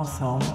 [0.00, 0.49] Ensemble.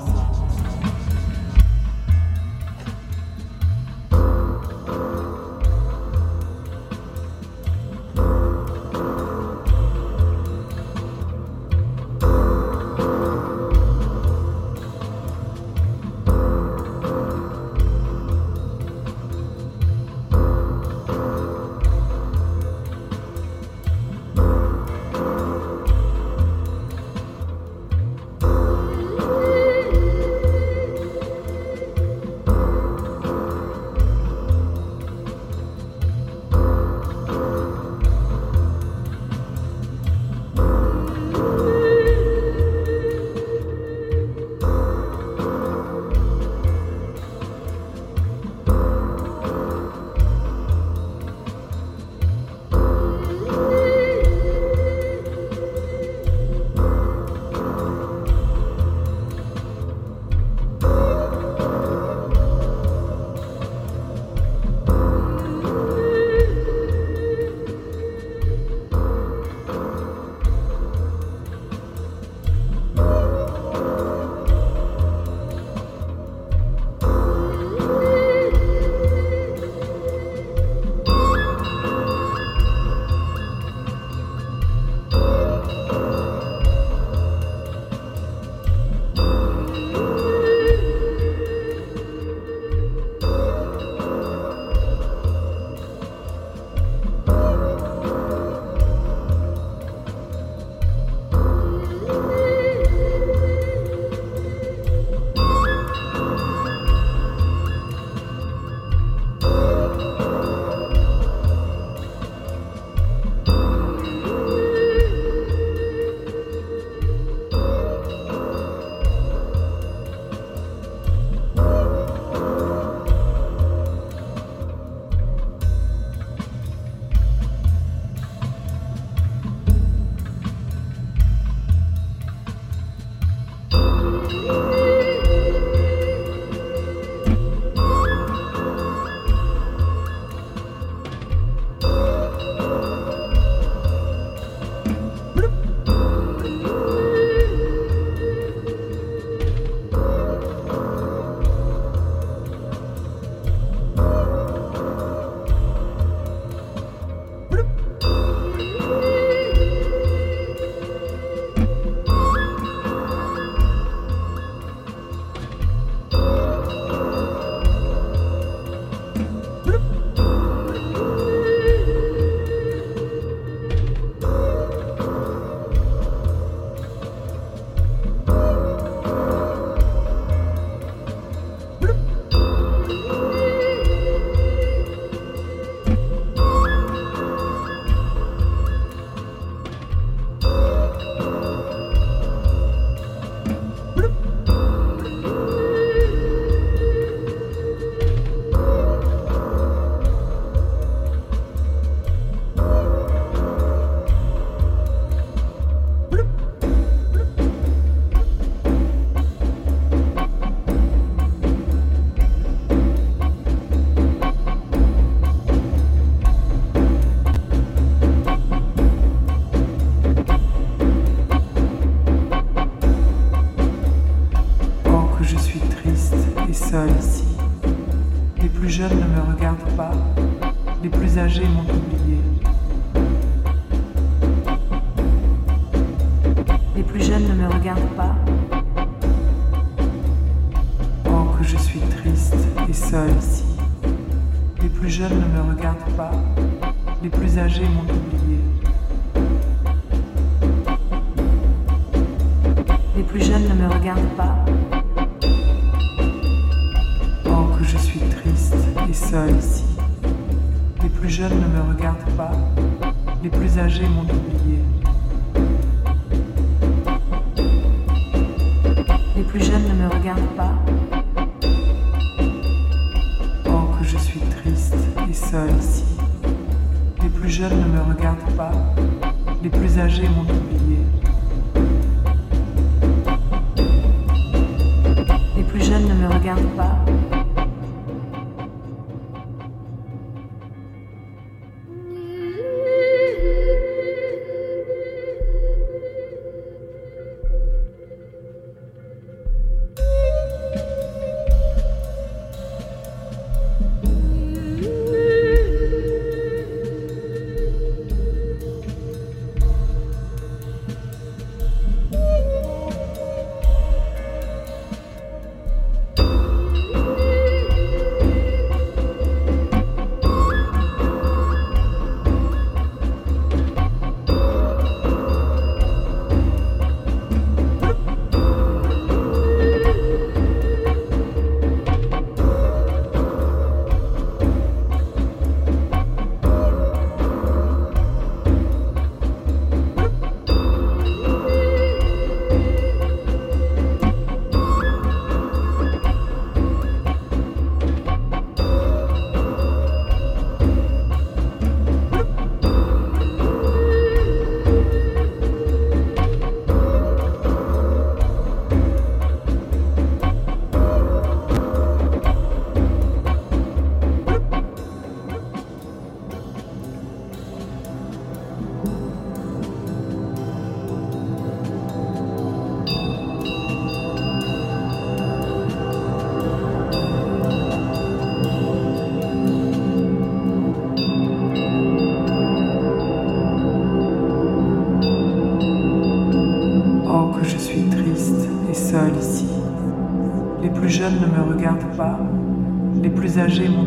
[393.37, 393.64] Remo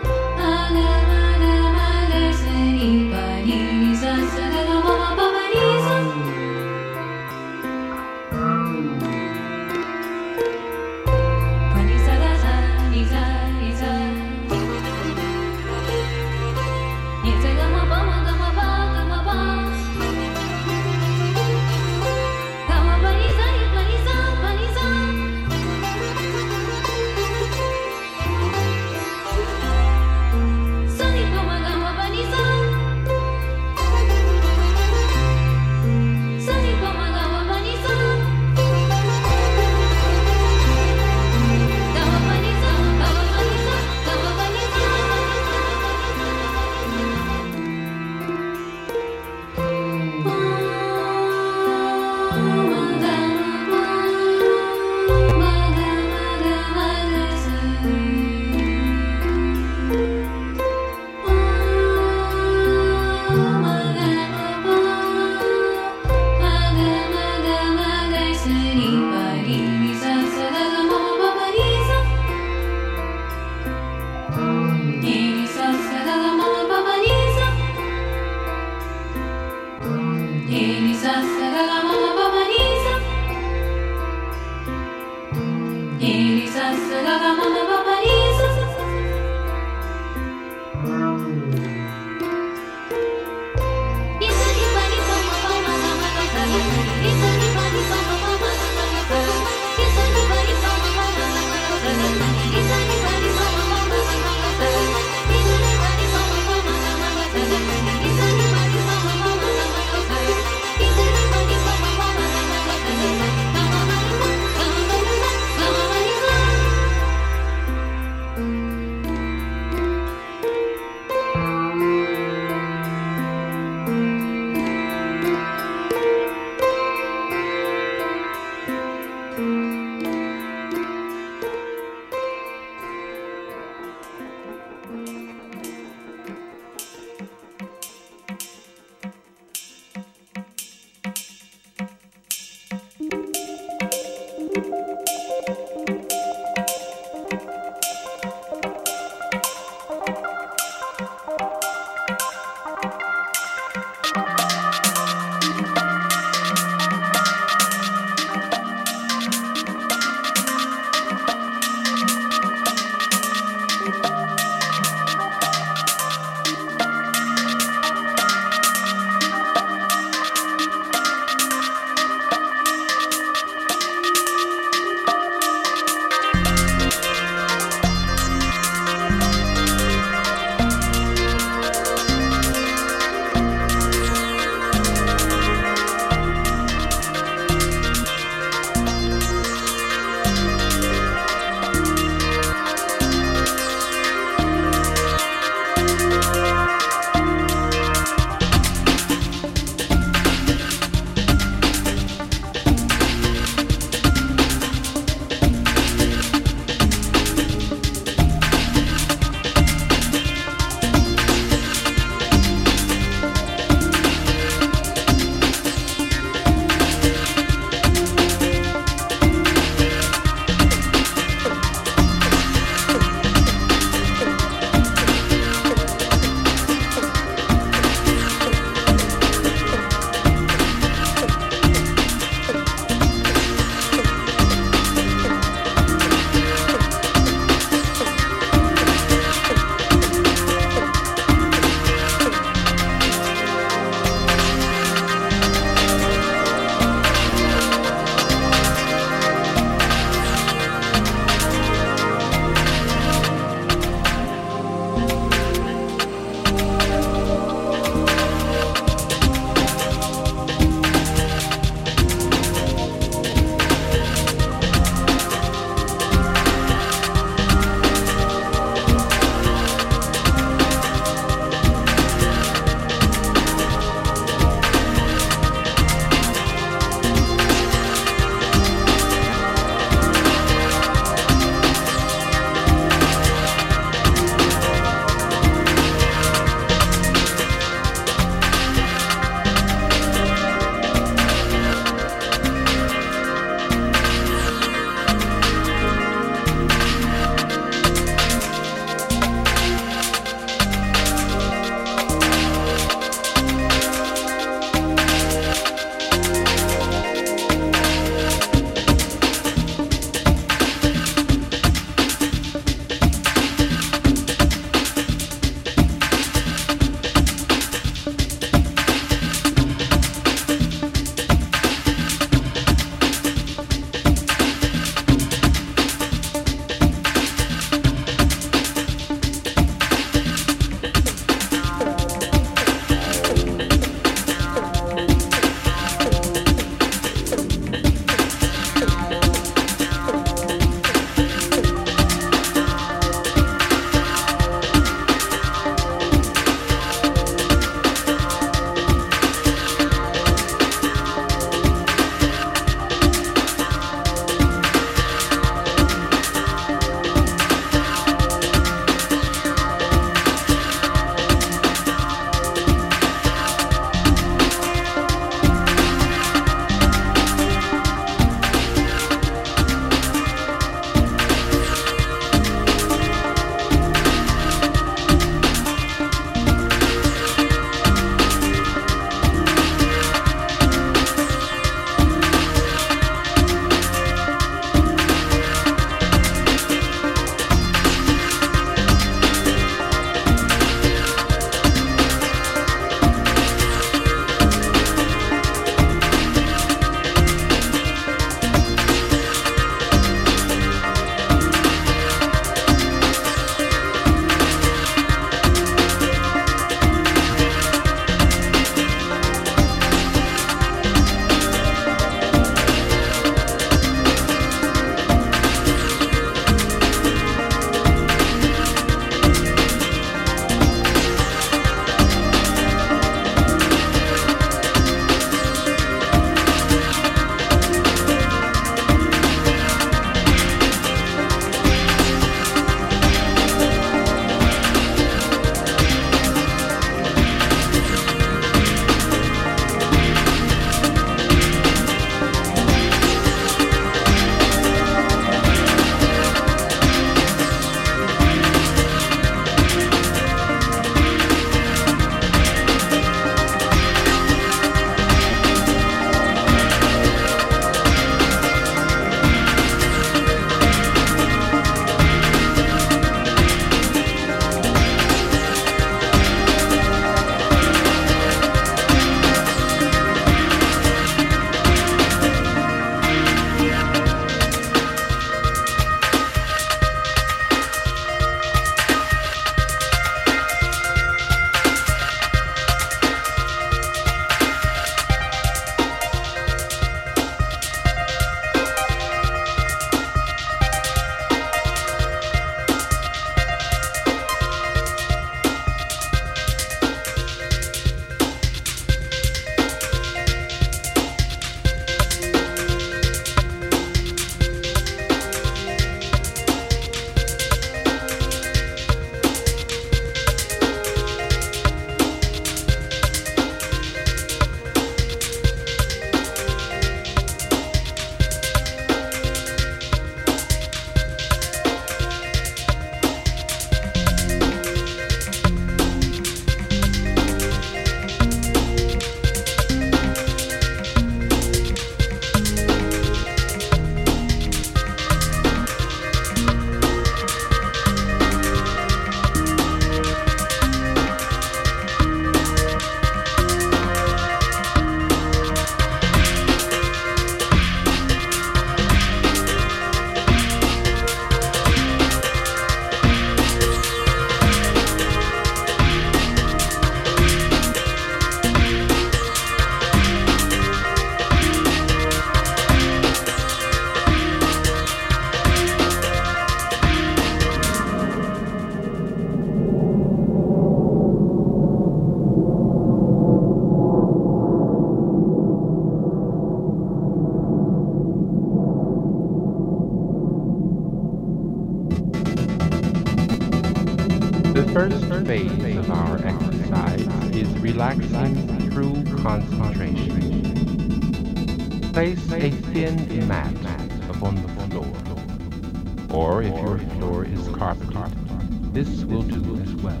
[598.98, 600.00] this will do as well.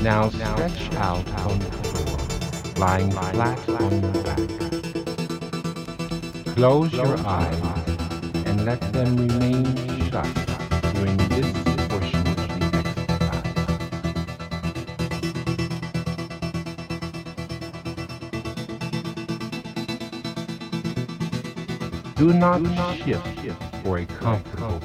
[0.00, 2.18] Now stretch out on the floor,
[2.76, 4.38] lying flat on your back.
[6.56, 7.62] Close your eyes
[8.46, 9.64] and let them remain
[10.10, 10.26] shut
[10.94, 11.52] during this
[11.88, 12.42] portion of the
[12.82, 13.54] exercise.
[22.16, 22.60] Do not
[22.96, 24.75] shift for a comfortable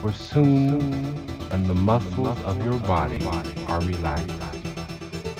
[0.00, 0.80] for soon,
[1.50, 3.22] when the muscles of your body
[3.68, 4.32] are relaxed,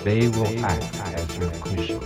[0.04, 2.00] they will act as your cushion.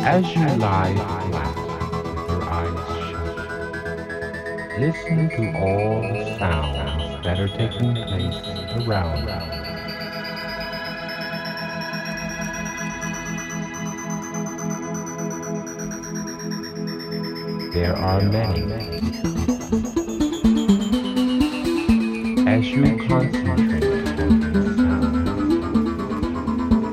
[0.00, 1.21] As you lie
[4.86, 8.34] listen to all the sounds that are taking place
[8.84, 9.40] around you.
[17.72, 18.62] There are many.
[22.48, 23.84] As you concentrate
[24.18, 25.16] on these sounds,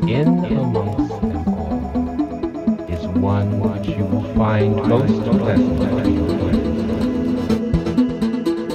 [0.08, 5.99] in amongst them all is one which you will find most pleasant.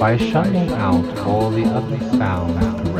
[0.05, 2.91] By shutting out all the other sounds